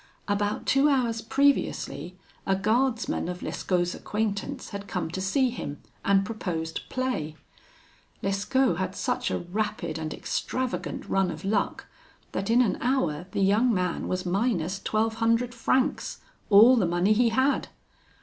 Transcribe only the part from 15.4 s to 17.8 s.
francs all the money he had.